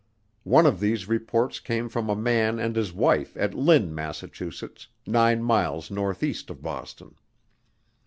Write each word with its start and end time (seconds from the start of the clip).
One 0.45 0.65
of 0.65 0.79
these 0.79 1.07
reports 1.07 1.59
came 1.59 1.87
from 1.87 2.09
a 2.09 2.15
man 2.15 2.57
and 2.57 2.75
his 2.75 2.91
wife 2.91 3.37
at 3.37 3.53
Lynn, 3.53 3.93
Massachusetts, 3.93 4.87
nine 5.05 5.43
miles 5.43 5.91
northeast 5.91 6.49
of 6.49 6.63
Boston. 6.63 7.13